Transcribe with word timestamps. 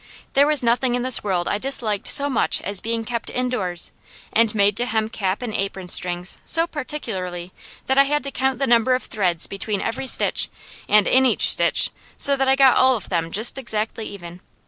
There 0.33 0.47
was 0.47 0.63
nothing 0.63 0.95
in 0.95 1.03
this 1.03 1.23
world 1.23 1.47
I 1.47 1.59
disliked 1.59 2.07
so 2.07 2.27
much 2.27 2.59
as 2.63 2.81
being 2.81 3.05
kept 3.05 3.29
indoors, 3.29 3.91
and 4.33 4.55
made 4.55 4.75
to 4.77 4.87
hem 4.87 5.09
cap 5.09 5.43
and 5.43 5.53
apron 5.53 5.89
strings 5.89 6.39
so 6.43 6.65
particularly 6.65 7.53
that 7.85 7.99
I 7.99 8.05
had 8.05 8.23
to 8.23 8.31
count 8.31 8.57
the 8.57 8.65
number 8.65 8.95
of 8.95 9.03
threads 9.03 9.45
between 9.45 9.79
every 9.79 10.07
stitch, 10.07 10.49
and 10.89 11.07
in 11.07 11.27
each 11.27 11.47
stitch, 11.51 11.91
so 12.17 12.35
that 12.35 12.47
I 12.47 12.55
got 12.55 12.77
all 12.77 12.95
of 12.95 13.09
them 13.09 13.31
just 13.31 13.59
exactly 13.59 14.07
even. 14.07 14.41